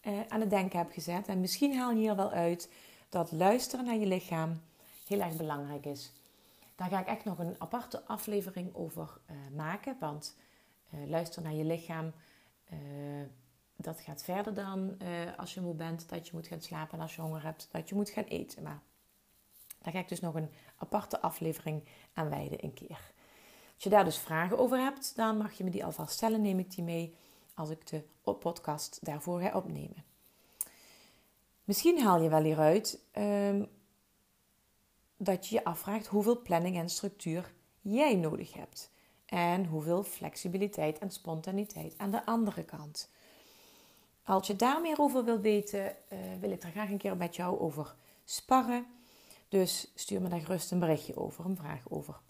eh, 0.00 0.20
aan 0.28 0.40
het 0.40 0.50
denken 0.50 0.78
heb 0.78 0.90
gezet. 0.92 1.28
En 1.28 1.40
misschien 1.40 1.76
haal 1.76 1.90
je 1.90 1.96
hier 1.96 2.16
wel 2.16 2.30
uit 2.30 2.72
dat 3.08 3.32
luisteren 3.32 3.84
naar 3.84 3.96
je 3.96 4.06
lichaam 4.06 4.60
heel 5.06 5.20
erg 5.20 5.36
belangrijk 5.36 5.86
is. 5.86 6.12
Daar 6.74 6.88
ga 6.88 7.00
ik 7.00 7.06
echt 7.06 7.24
nog 7.24 7.38
een 7.38 7.54
aparte 7.58 8.04
aflevering 8.04 8.74
over 8.74 9.20
uh, 9.30 9.36
maken. 9.56 9.96
Want 10.00 10.36
luister 11.06 11.42
naar 11.42 11.54
je 11.54 11.64
lichaam. 11.64 12.12
dat 13.76 14.00
gaat 14.00 14.22
verder 14.22 14.54
dan 14.54 14.98
als 15.36 15.54
je 15.54 15.60
moe 15.60 15.74
bent, 15.74 16.08
dat 16.08 16.26
je 16.26 16.32
moet 16.34 16.46
gaan 16.46 16.60
slapen. 16.60 16.94
En 16.94 17.00
als 17.00 17.14
je 17.14 17.20
honger 17.20 17.42
hebt, 17.42 17.68
dat 17.70 17.88
je 17.88 17.94
moet 17.94 18.10
gaan 18.10 18.24
eten. 18.24 18.62
Maar 18.62 18.82
daar 19.78 19.92
ga 19.92 19.98
ik 19.98 20.08
dus 20.08 20.20
nog 20.20 20.34
een 20.34 20.50
aparte 20.76 21.20
aflevering 21.20 21.84
aan 22.12 22.28
wijden 22.28 22.64
een 22.64 22.74
keer. 22.74 23.11
Als 23.82 23.90
je 23.90 23.96
daar 23.96 24.06
dus 24.06 24.18
vragen 24.18 24.58
over 24.58 24.78
hebt, 24.78 25.16
dan 25.16 25.36
mag 25.36 25.52
je 25.52 25.64
me 25.64 25.70
die 25.70 25.84
alvast 25.84 26.14
stellen. 26.14 26.42
Neem 26.42 26.58
ik 26.58 26.74
die 26.74 26.84
mee 26.84 27.14
als 27.54 27.70
ik 27.70 27.86
de 27.86 28.04
podcast 28.22 28.98
daarvoor 29.02 29.40
ga 29.40 29.56
opnemen. 29.56 30.04
Misschien 31.64 32.02
haal 32.02 32.22
je 32.22 32.28
wel 32.28 32.42
hieruit 32.42 33.00
um, 33.18 33.68
dat 35.16 35.46
je 35.46 35.54
je 35.54 35.64
afvraagt 35.64 36.06
hoeveel 36.06 36.42
planning 36.42 36.76
en 36.76 36.88
structuur 36.88 37.52
jij 37.80 38.14
nodig 38.14 38.52
hebt. 38.52 38.90
En 39.26 39.66
hoeveel 39.66 40.02
flexibiliteit 40.02 40.98
en 40.98 41.10
spontaniteit 41.10 41.94
aan 41.96 42.10
de 42.10 42.26
andere 42.26 42.64
kant. 42.64 43.10
Als 44.24 44.46
je 44.46 44.56
daar 44.56 44.80
meer 44.80 44.98
over 44.98 45.24
wil 45.24 45.40
weten, 45.40 45.96
uh, 46.12 46.18
wil 46.40 46.50
ik 46.50 46.62
er 46.62 46.70
graag 46.70 46.90
een 46.90 46.98
keer 46.98 47.16
met 47.16 47.36
jou 47.36 47.58
over 47.58 47.94
sparren. 48.24 48.86
Dus 49.48 49.92
stuur 49.94 50.22
me 50.22 50.28
daar 50.28 50.40
gerust 50.40 50.70
een 50.70 50.78
berichtje 50.78 51.16
over, 51.16 51.44
een 51.44 51.56
vraag 51.56 51.82
over. 51.88 52.20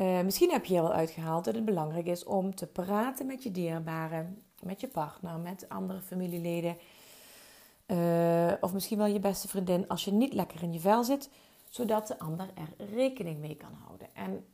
Uh, 0.00 0.20
misschien 0.20 0.50
heb 0.50 0.64
je 0.64 0.72
hier 0.72 0.82
wel 0.82 0.92
uitgehaald 0.92 1.44
dat 1.44 1.54
het 1.54 1.64
belangrijk 1.64 2.06
is 2.06 2.24
om 2.24 2.54
te 2.54 2.66
praten 2.66 3.26
met 3.26 3.42
je 3.42 3.50
dierbaren, 3.50 4.42
met 4.62 4.80
je 4.80 4.88
partner, 4.88 5.38
met 5.38 5.68
andere 5.68 6.00
familieleden. 6.00 6.76
Uh, 7.86 8.52
of 8.60 8.72
misschien 8.72 8.98
wel 8.98 9.06
je 9.06 9.20
beste 9.20 9.48
vriendin 9.48 9.88
als 9.88 10.04
je 10.04 10.12
niet 10.12 10.32
lekker 10.32 10.62
in 10.62 10.72
je 10.72 10.80
vel 10.80 11.04
zit, 11.04 11.30
zodat 11.68 12.06
de 12.06 12.18
ander 12.18 12.50
er 12.54 12.86
rekening 12.94 13.38
mee 13.38 13.56
kan 13.56 13.78
houden. 13.84 14.08
En 14.14 14.46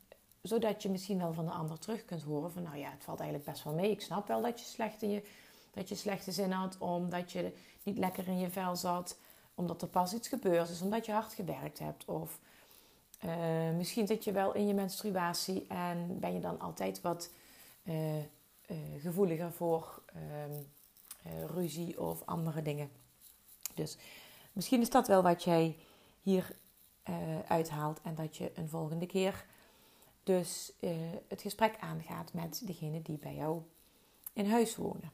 zodat 0.42 0.82
je 0.82 0.90
misschien 0.90 1.18
wel 1.18 1.32
van 1.32 1.44
de 1.44 1.52
ander 1.52 1.78
terug 1.78 2.04
kunt 2.04 2.22
horen 2.22 2.52
van 2.52 2.62
nou 2.62 2.76
ja, 2.76 2.90
het 2.90 3.04
valt 3.04 3.20
eigenlijk 3.20 3.50
best 3.50 3.64
wel 3.64 3.74
mee. 3.74 3.90
Ik 3.90 4.00
snap 4.00 4.28
wel 4.28 4.42
dat 4.42 4.60
je 4.60 4.66
slecht 4.66 5.02
in 5.02 5.10
je, 5.10 5.22
dat 5.70 5.88
je 5.88 5.94
slechte 5.94 6.32
zin 6.32 6.50
had, 6.50 6.78
omdat 6.78 7.32
je 7.32 7.52
niet 7.82 7.98
lekker 7.98 8.28
in 8.28 8.38
je 8.38 8.50
vel 8.50 8.76
zat 8.76 9.16
omdat 9.56 9.82
er 9.82 9.88
pas 9.88 10.14
iets 10.14 10.28
gebeurd 10.28 10.68
is, 10.68 10.82
omdat 10.82 11.06
je 11.06 11.12
hard 11.12 11.32
gewerkt 11.32 11.78
hebt. 11.78 12.04
Of 12.04 12.40
uh, 13.26 13.76
misschien 13.76 14.06
zit 14.06 14.24
je 14.24 14.32
wel 14.32 14.54
in 14.54 14.66
je 14.66 14.74
menstruatie 14.74 15.66
en 15.68 16.18
ben 16.20 16.34
je 16.34 16.40
dan 16.40 16.60
altijd 16.60 17.00
wat 17.00 17.30
uh, 17.84 18.16
uh, 18.16 18.22
gevoeliger 18.98 19.52
voor 19.52 20.02
ehm, 20.06 20.52
ruzie 21.54 22.00
of 22.00 22.22
andere 22.24 22.62
dingen. 22.62 22.90
Dus 23.74 23.96
misschien 24.52 24.80
is 24.80 24.90
dat 24.90 25.08
wel 25.08 25.22
wat 25.22 25.44
jij 25.44 25.76
hier 26.22 26.56
uithaalt 27.46 28.00
en 28.02 28.14
dat 28.14 28.36
je 28.36 28.50
een 28.54 28.68
volgende 28.68 29.06
keer 29.06 29.44
dus 30.22 30.72
het 31.28 31.42
gesprek 31.42 31.76
aangaat 31.80 32.32
met 32.32 32.62
degene 32.64 33.02
die 33.02 33.18
bij 33.18 33.34
jou 33.34 33.62
in 34.32 34.50
huis 34.50 34.76
wonen. 34.76 35.10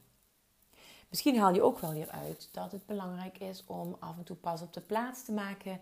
Misschien 1.13 1.39
haal 1.39 1.53
je 1.53 1.61
ook 1.61 1.79
wel 1.79 1.91
hieruit 1.91 2.49
dat 2.51 2.71
het 2.71 2.85
belangrijk 2.85 3.39
is 3.39 3.63
om 3.65 3.95
af 3.99 4.17
en 4.17 4.23
toe 4.23 4.35
pas 4.35 4.61
op 4.61 4.73
de 4.73 4.81
plaats 4.81 5.25
te 5.25 5.31
maken 5.31 5.79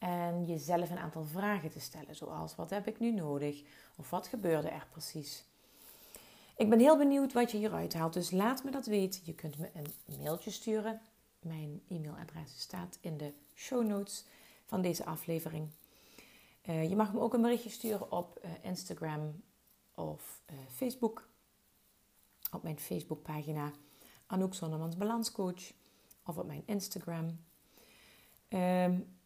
en 0.00 0.44
jezelf 0.44 0.90
een 0.90 0.98
aantal 0.98 1.24
vragen 1.24 1.70
te 1.70 1.80
stellen, 1.80 2.16
zoals 2.16 2.56
wat 2.56 2.70
heb 2.70 2.86
ik 2.86 2.98
nu 2.98 3.10
nodig 3.12 3.62
of 3.96 4.10
wat 4.10 4.26
gebeurde 4.26 4.68
er 4.68 4.86
precies. 4.90 5.44
Ik 6.56 6.68
ben 6.70 6.78
heel 6.78 6.98
benieuwd 6.98 7.32
wat 7.32 7.50
je 7.50 7.56
hieruit 7.56 7.94
haalt, 7.94 8.12
dus 8.12 8.30
laat 8.30 8.64
me 8.64 8.70
dat 8.70 8.86
weten. 8.86 9.20
Je 9.24 9.34
kunt 9.34 9.58
me 9.58 9.70
een 9.74 10.18
mailtje 10.22 10.50
sturen. 10.50 11.00
Mijn 11.40 11.82
e-mailadres 11.88 12.60
staat 12.60 12.98
in 13.00 13.16
de 13.16 13.32
show 13.54 13.86
notes 13.86 14.24
van 14.66 14.82
deze 14.82 15.04
aflevering. 15.04 15.68
Uh, 16.68 16.88
je 16.88 16.96
mag 16.96 17.12
me 17.12 17.20
ook 17.20 17.34
een 17.34 17.42
berichtje 17.42 17.70
sturen 17.70 18.12
op 18.12 18.40
uh, 18.44 18.50
Instagram 18.62 19.42
of 19.94 20.40
uh, 20.50 20.56
Facebook. 20.68 21.28
Op 22.52 22.62
mijn 22.62 22.78
Facebookpagina 22.78 23.72
Anouk 24.26 24.54
Zonnemans 24.54 24.96
Balanscoach 24.96 25.72
of 26.24 26.38
op 26.38 26.46
mijn 26.46 26.62
Instagram. 26.66 27.38
Um, 28.48 29.18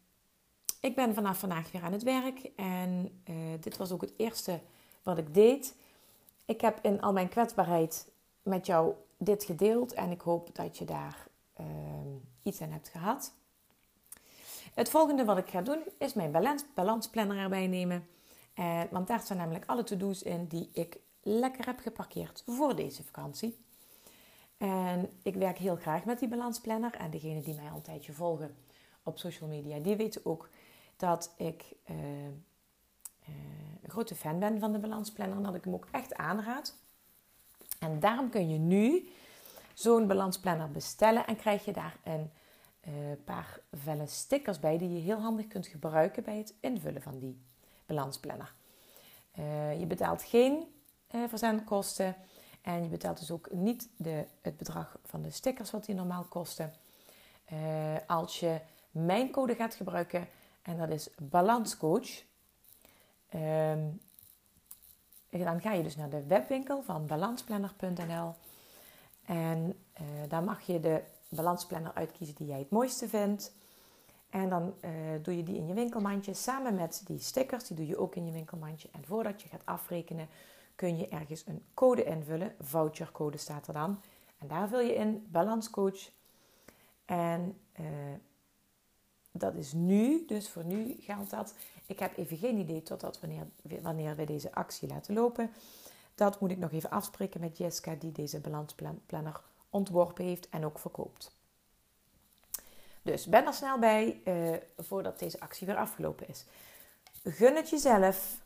ik 0.84 0.94
ben 0.94 1.14
vanaf 1.14 1.38
vandaag 1.38 1.72
weer 1.72 1.82
aan 1.82 1.92
het 1.92 2.02
werk 2.02 2.50
en 2.56 3.22
uh, 3.30 3.36
dit 3.60 3.76
was 3.76 3.92
ook 3.92 4.00
het 4.00 4.12
eerste 4.16 4.60
wat 5.02 5.18
ik 5.18 5.34
deed. 5.34 5.76
Ik 6.44 6.60
heb 6.60 6.78
in 6.82 7.00
al 7.00 7.12
mijn 7.12 7.28
kwetsbaarheid 7.28 8.12
met 8.42 8.66
jou 8.66 8.94
dit 9.18 9.44
gedeeld 9.44 9.92
en 9.92 10.10
ik 10.10 10.20
hoop 10.20 10.54
dat 10.54 10.78
je 10.78 10.84
daar 10.84 11.26
uh, 11.60 11.66
iets 12.42 12.60
aan 12.60 12.70
hebt 12.70 12.88
gehad. 12.88 13.32
Het 14.74 14.90
volgende 14.90 15.24
wat 15.24 15.38
ik 15.38 15.48
ga 15.48 15.62
doen 15.62 15.82
is 15.98 16.14
mijn 16.14 16.30
balans, 16.30 16.64
balansplanner 16.74 17.36
erbij 17.36 17.66
nemen. 17.66 18.06
Uh, 18.58 18.80
want 18.90 19.06
daar 19.06 19.20
staan 19.20 19.36
namelijk 19.36 19.64
alle 19.66 19.82
to-do's 19.82 20.22
in 20.22 20.46
die 20.46 20.68
ik 20.72 20.98
lekker 21.22 21.66
heb 21.66 21.78
geparkeerd 21.78 22.42
voor 22.46 22.76
deze 22.76 23.04
vakantie. 23.04 23.58
En 24.56 25.10
ik 25.22 25.34
werk 25.34 25.58
heel 25.58 25.76
graag 25.76 26.04
met 26.04 26.18
die 26.18 26.28
balansplanner. 26.28 26.94
En 26.94 27.10
degenen 27.10 27.42
die 27.42 27.54
mij 27.54 27.70
al 27.70 27.76
een 27.76 27.82
tijdje 27.82 28.12
volgen 28.12 28.56
op 29.02 29.18
social 29.18 29.48
media, 29.48 29.78
die 29.78 29.96
weten 29.96 30.20
ook 30.24 30.48
dat 30.96 31.34
ik 31.36 31.64
uh, 31.90 31.96
uh, 31.96 32.30
een 33.82 33.90
grote 33.90 34.14
fan 34.14 34.38
ben 34.38 34.60
van 34.60 34.72
de 34.72 34.78
balansplanner. 34.78 35.36
En 35.36 35.42
dat 35.42 35.54
ik 35.54 35.64
hem 35.64 35.74
ook 35.74 35.88
echt 35.90 36.14
aanraad. 36.14 36.76
En 37.78 38.00
daarom 38.00 38.30
kun 38.30 38.48
je 38.48 38.58
nu 38.58 39.08
zo'n 39.74 40.06
balansplanner 40.06 40.70
bestellen. 40.70 41.26
En 41.26 41.36
krijg 41.36 41.64
je 41.64 41.72
daar 41.72 41.96
een 42.04 42.30
uh, 42.88 42.92
paar 43.24 43.60
velle 43.72 44.06
stickers 44.06 44.58
bij 44.58 44.78
die 44.78 44.92
je 44.92 45.00
heel 45.00 45.20
handig 45.20 45.46
kunt 45.46 45.66
gebruiken 45.66 46.22
bij 46.22 46.36
het 46.36 46.54
invullen 46.60 47.02
van 47.02 47.18
die 47.18 47.40
balansplanner. 47.86 48.54
je 49.78 49.84
betaalt 49.86 50.22
geen 50.22 50.74
verzendkosten. 51.28 52.16
En 52.62 52.82
je 52.82 52.88
betaalt 52.88 53.18
dus 53.18 53.30
ook 53.30 53.52
niet 53.52 53.88
de, 53.96 54.24
het 54.42 54.56
bedrag 54.56 54.98
van 55.04 55.22
de 55.22 55.30
stickers 55.30 55.70
wat 55.70 55.84
die 55.84 55.94
normaal 55.94 56.24
kosten. 56.24 56.72
Als 58.06 58.40
je 58.40 58.60
mijn 58.90 59.30
code 59.30 59.54
gaat 59.54 59.74
gebruiken, 59.74 60.28
en 60.64 60.76
dat 60.76 60.88
is 60.88 61.08
balanscoach. 61.18 62.22
Um, 63.34 64.00
dan 65.30 65.60
ga 65.60 65.72
je 65.72 65.82
dus 65.82 65.96
naar 65.96 66.08
de 66.08 66.26
webwinkel 66.26 66.82
van 66.82 67.06
balansplanner.nl. 67.06 68.34
En 69.24 69.78
uh, 70.00 70.06
daar 70.28 70.42
mag 70.42 70.60
je 70.60 70.80
de 70.80 71.02
balansplanner 71.28 71.94
uitkiezen 71.94 72.34
die 72.34 72.46
jij 72.46 72.58
het 72.58 72.70
mooiste 72.70 73.08
vindt. 73.08 73.54
En 74.30 74.48
dan 74.48 74.74
uh, 74.80 74.90
doe 75.22 75.36
je 75.36 75.42
die 75.42 75.56
in 75.56 75.66
je 75.66 75.74
winkelmandje 75.74 76.34
samen 76.34 76.74
met 76.74 77.02
die 77.06 77.18
stickers. 77.18 77.66
Die 77.66 77.76
doe 77.76 77.86
je 77.86 77.98
ook 77.98 78.14
in 78.14 78.26
je 78.26 78.32
winkelmandje. 78.32 78.88
En 78.92 79.04
voordat 79.04 79.42
je 79.42 79.48
gaat 79.48 79.66
afrekenen, 79.66 80.28
kun 80.74 80.96
je 80.96 81.08
ergens 81.08 81.46
een 81.46 81.64
code 81.74 82.04
invullen. 82.04 82.54
Vouchercode 82.60 83.36
staat 83.36 83.66
er 83.66 83.72
dan. 83.72 84.00
En 84.38 84.48
daar 84.48 84.68
vul 84.68 84.80
je 84.80 84.94
in 84.94 85.26
balanscoach. 85.30 86.10
En 87.04 87.58
uh, 87.80 87.86
dat 89.36 89.54
is 89.54 89.72
nu, 89.72 90.24
dus 90.26 90.48
voor 90.48 90.64
nu 90.64 90.96
geldt 91.00 91.30
dat. 91.30 91.54
Ik 91.86 91.98
heb 91.98 92.16
even 92.16 92.36
geen 92.36 92.58
idee 92.58 92.82
totdat 92.82 93.20
wanneer, 93.20 93.46
wanneer 93.82 94.16
we 94.16 94.24
deze 94.24 94.54
actie 94.54 94.88
laten 94.88 95.14
lopen. 95.14 95.50
Dat 96.14 96.40
moet 96.40 96.50
ik 96.50 96.58
nog 96.58 96.72
even 96.72 96.90
afspreken 96.90 97.40
met 97.40 97.58
Jessica, 97.58 97.94
die 97.94 98.12
deze 98.12 98.40
balansplanner 98.40 99.40
ontworpen 99.70 100.24
heeft 100.24 100.48
en 100.48 100.64
ook 100.64 100.78
verkoopt. 100.78 101.36
Dus 103.02 103.26
ben 103.26 103.46
er 103.46 103.54
snel 103.54 103.78
bij 103.78 104.20
uh, 104.24 104.56
voordat 104.78 105.18
deze 105.18 105.40
actie 105.40 105.66
weer 105.66 105.76
afgelopen 105.76 106.28
is. 106.28 106.44
Gun 107.24 107.56
het 107.56 107.70
jezelf, 107.70 108.42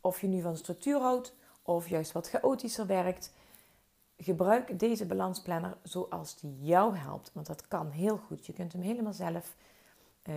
of 0.00 0.20
je 0.20 0.26
nu 0.26 0.40
van 0.40 0.56
structuur 0.56 1.00
houdt 1.00 1.34
of 1.62 1.88
juist 1.88 2.12
wat 2.12 2.28
chaotischer 2.28 2.86
werkt. 2.86 3.32
Gebruik 4.18 4.78
deze 4.78 5.06
balansplanner 5.06 5.76
zoals 5.82 6.40
die 6.40 6.58
jou 6.60 6.96
helpt, 6.96 7.30
want 7.32 7.46
dat 7.46 7.68
kan 7.68 7.90
heel 7.90 8.16
goed. 8.16 8.46
Je 8.46 8.52
kunt 8.52 8.72
hem 8.72 8.82
helemaal 8.82 9.12
zelf 9.12 9.56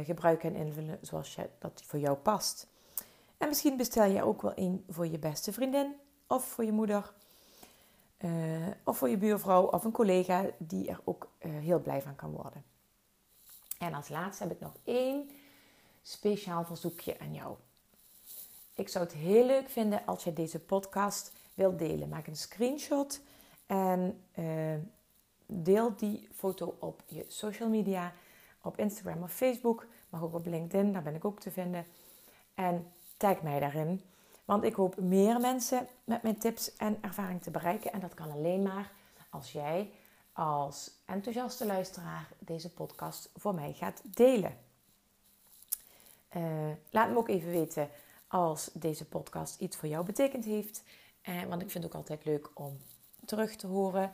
gebruiken 0.04 0.56
en 0.56 0.66
invullen 0.66 0.98
zoals 1.02 1.38
dat 1.60 1.82
voor 1.86 2.00
jou 2.00 2.18
past. 2.18 2.68
En 3.38 3.48
misschien 3.48 3.78
bestel 3.78 4.06
je 4.06 4.24
ook 4.24 4.42
wel 4.42 4.52
een 4.56 4.86
voor 4.90 5.08
je 5.08 5.20
beste 5.20 5.54
vriendin 5.54 5.96
of 6.28 6.46
voor 6.46 6.66
je 6.66 6.72
moeder. 6.72 7.14
Uh, 8.20 8.68
of 8.84 8.98
voor 8.98 9.10
je 9.10 9.18
buurvrouw 9.18 9.64
of 9.64 9.84
een 9.84 9.92
collega 9.92 10.46
die 10.58 10.90
er 10.90 11.00
ook 11.04 11.30
uh, 11.40 11.52
heel 11.60 11.80
blij 11.80 12.02
van 12.02 12.16
kan 12.16 12.32
worden. 12.32 12.64
En 13.78 13.94
als 13.94 14.10
laatste 14.10 14.44
heb 14.44 14.52
ik 14.52 14.60
nog 14.60 14.74
één 14.84 15.30
speciaal 16.02 16.66
verzoekje 16.66 17.20
aan 17.20 17.34
jou. 17.34 17.56
Ik 18.76 18.90
zou 18.90 19.06
het 19.06 19.14
heel 19.14 19.46
leuk 19.46 19.70
vinden 19.70 20.06
als 20.06 20.24
je 20.24 20.34
deze 20.34 20.60
podcast 20.60 21.32
wilt 21.54 21.80
delen. 21.80 22.10
Maak 22.10 22.28
een 22.28 22.36
screenshot 22.36 23.22
en 23.66 24.24
deel 25.46 25.96
die 25.96 26.28
foto 26.34 26.76
op 26.80 27.04
je 27.06 27.26
social 27.28 27.70
media, 27.70 28.14
op 28.64 28.78
Instagram 28.78 29.24
of 29.24 29.34
Facebook, 29.34 29.86
maar 30.10 30.24
ook 30.24 30.34
op 30.34 30.46
LinkedIn, 30.46 30.94
daar 30.94 31.04
ben 31.04 31.16
ik 31.16 31.26
ook 31.26 31.40
te 31.40 31.52
vinden. 31.52 31.86
En 32.54 32.92
tag 33.18 33.42
mij 33.42 33.60
daarin, 33.60 34.02
want 34.46 34.64
ik 34.64 34.74
hoop 34.74 35.00
meer 35.00 35.40
mensen 35.40 35.88
met 36.04 36.24
mijn 36.24 36.38
tips 36.38 36.76
en 36.76 36.98
ervaring 37.02 37.42
te 37.42 37.52
bereiken. 37.52 37.94
En 37.94 38.00
dat 38.00 38.14
kan 38.14 38.32
alleen 38.32 38.62
maar 38.62 38.92
als 39.30 39.52
jij 39.52 39.92
als 40.34 40.92
enthousiaste 41.06 41.66
luisteraar 41.66 42.28
deze 42.40 42.74
podcast 42.74 43.30
voor 43.36 43.56
mij 43.56 43.74
gaat 43.74 44.02
delen. 44.06 44.58
Uh, 46.36 46.72
laat 46.90 47.10
me 47.10 47.18
ook 47.18 47.28
even 47.30 47.52
weten 47.52 47.90
als 48.28 48.70
deze 48.74 49.06
podcast 49.06 49.60
iets 49.60 49.78
voor 49.78 49.90
jou 49.90 50.06
betekend 50.06 50.46
heeft. 50.46 50.84
En, 51.22 51.48
want 51.50 51.62
ik 51.62 51.70
vind 51.70 51.84
het 51.84 51.94
ook 51.94 52.00
altijd 52.00 52.26
leuk 52.26 52.50
om 52.54 52.78
terug 53.26 53.56
te 53.56 53.68
horen 53.68 54.14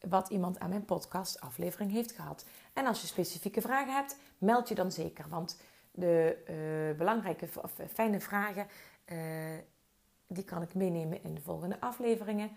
wat 0.00 0.28
iemand 0.28 0.58
aan 0.58 0.68
mijn 0.68 0.84
podcast 0.84 1.40
aflevering 1.40 1.90
heeft 1.90 2.12
gehad. 2.12 2.44
En 2.72 2.86
als 2.86 3.00
je 3.00 3.06
specifieke 3.06 3.60
vragen 3.60 3.94
hebt, 3.94 4.16
meld 4.38 4.68
je 4.68 4.74
dan 4.74 4.92
zeker. 4.92 5.28
Want 5.28 5.60
de 5.90 6.36
uh, 6.90 6.98
belangrijke 6.98 7.48
of 7.62 7.72
fijne 7.92 8.20
vragen, 8.20 8.66
uh, 9.06 9.18
die 10.26 10.44
kan 10.44 10.62
ik 10.62 10.74
meenemen 10.74 11.22
in 11.22 11.34
de 11.34 11.40
volgende 11.40 11.80
afleveringen. 11.80 12.50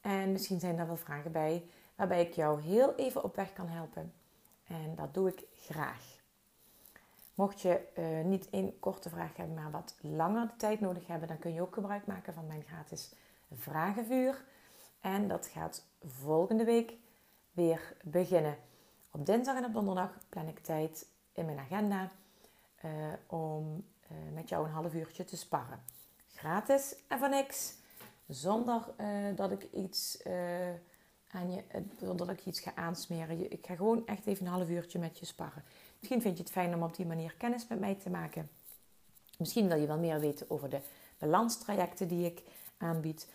En 0.00 0.32
misschien 0.32 0.60
zijn 0.60 0.76
daar 0.76 0.86
wel 0.86 0.96
vragen 0.96 1.32
bij 1.32 1.64
waarbij 1.94 2.20
ik 2.20 2.32
jou 2.32 2.60
heel 2.60 2.94
even 2.94 3.24
op 3.24 3.36
weg 3.36 3.52
kan 3.52 3.68
helpen. 3.68 4.12
En 4.66 4.94
dat 4.94 5.14
doe 5.14 5.28
ik 5.28 5.44
graag. 5.54 6.22
Mocht 7.34 7.60
je 7.60 7.80
niet 8.24 8.50
één 8.50 8.78
korte 8.78 9.08
vraag 9.08 9.36
hebben, 9.36 9.54
maar 9.54 9.70
wat 9.70 9.96
langer 10.00 10.46
de 10.46 10.56
tijd 10.56 10.80
nodig 10.80 11.06
hebben, 11.06 11.28
dan 11.28 11.38
kun 11.38 11.52
je 11.52 11.60
ook 11.60 11.74
gebruik 11.74 12.06
maken 12.06 12.34
van 12.34 12.46
mijn 12.46 12.62
gratis 12.62 13.14
vragenvuur. 13.52 14.44
En 15.00 15.28
dat 15.28 15.46
gaat 15.46 15.86
volgende 16.06 16.64
week 16.64 16.92
weer 17.52 17.96
beginnen. 18.02 18.56
Op 19.10 19.26
dinsdag 19.26 19.56
en 19.56 19.64
op 19.64 19.72
donderdag 19.72 20.18
plan 20.28 20.48
ik 20.48 20.58
tijd 20.58 21.06
in 21.32 21.44
mijn 21.44 21.58
agenda 21.58 22.10
uh, 22.84 22.90
om 23.26 23.84
uh, 24.10 24.34
met 24.34 24.48
jou 24.48 24.66
een 24.66 24.72
half 24.72 24.94
uurtje 24.94 25.24
te 25.24 25.36
sparren. 25.36 25.82
Gratis 26.34 26.96
en 27.08 27.18
voor 27.18 27.28
niks. 27.28 27.74
Zonder 28.26 28.94
dat 29.34 29.50
ik 29.50 29.68
iets 29.72 30.22
aan 31.30 31.50
je, 31.50 31.62
zonder 32.00 32.26
dat 32.26 32.38
ik 32.38 32.46
iets 32.46 32.60
ga 32.60 32.74
aansmeren. 32.74 33.52
Ik 33.52 33.66
ga 33.66 33.74
gewoon 33.74 34.06
echt 34.06 34.26
even 34.26 34.46
een 34.46 34.52
half 34.52 34.68
uurtje 34.68 34.98
met 34.98 35.18
je 35.18 35.26
sparren. 35.26 35.64
Misschien 35.98 36.22
vind 36.22 36.36
je 36.36 36.42
het 36.42 36.52
fijn 36.52 36.74
om 36.74 36.82
op 36.82 36.96
die 36.96 37.06
manier 37.06 37.34
kennis 37.34 37.66
met 37.68 37.80
mij 37.80 37.94
te 37.94 38.10
maken. 38.10 38.50
Misschien 39.38 39.68
wil 39.68 39.76
je 39.76 39.86
wel 39.86 39.98
meer 39.98 40.20
weten 40.20 40.50
over 40.50 40.68
de 40.68 40.80
balanstrajecten 41.18 42.08
die 42.08 42.26
ik 42.26 42.42
aanbied. 42.76 43.28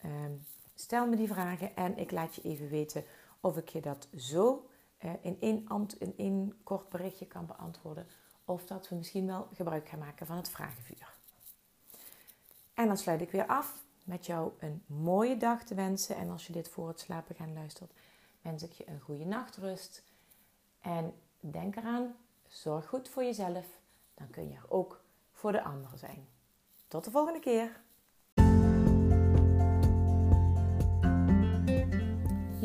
Ehm, 0.00 0.32
stel 0.78 1.06
me 1.06 1.16
die 1.16 1.28
vragen 1.28 1.76
en 1.76 1.98
ik 1.98 2.10
laat 2.10 2.34
je 2.34 2.42
even 2.42 2.68
weten 2.68 3.04
of 3.40 3.56
ik 3.56 3.68
je 3.68 3.80
dat 3.80 4.08
zo 4.16 4.68
uh, 5.04 5.10
in, 5.20 5.36
één 5.40 5.68
in 5.98 6.14
één 6.16 6.62
kort 6.62 6.88
berichtje 6.88 7.26
kan 7.26 7.46
beantwoorden. 7.46 8.06
Of 8.44 8.66
dat 8.66 8.88
we 8.88 8.94
misschien 8.94 9.26
wel 9.26 9.48
gebruik 9.52 9.88
gaan 9.88 9.98
maken 9.98 10.26
van 10.26 10.36
het 10.36 10.48
vragenvuur. 10.48 11.14
En 12.74 12.86
dan 12.86 12.96
sluit 12.96 13.20
ik 13.20 13.30
weer 13.30 13.46
af 13.46 13.84
met 14.04 14.26
jou 14.26 14.52
een 14.58 14.82
mooie 14.86 15.36
dag 15.36 15.64
te 15.64 15.74
wensen. 15.74 16.16
En 16.16 16.30
als 16.30 16.46
je 16.46 16.52
dit 16.52 16.68
voor 16.68 16.88
het 16.88 17.00
slapen 17.00 17.34
gaan 17.34 17.52
luistert, 17.52 17.92
wens 18.42 18.62
ik 18.62 18.72
je 18.72 18.88
een 18.88 19.00
goede 19.00 19.24
nachtrust. 19.24 20.02
En 20.80 21.14
denk 21.40 21.76
eraan, 21.76 22.16
zorg 22.46 22.86
goed 22.86 23.08
voor 23.08 23.24
jezelf. 23.24 23.66
Dan 24.14 24.30
kun 24.30 24.48
je 24.48 24.54
er 24.54 24.70
ook 24.70 25.04
voor 25.32 25.52
de 25.52 25.62
anderen 25.62 25.98
zijn. 25.98 26.28
Tot 26.88 27.04
de 27.04 27.10
volgende 27.10 27.40
keer. 27.40 27.80